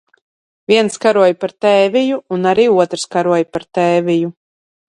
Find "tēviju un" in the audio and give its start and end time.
1.67-2.53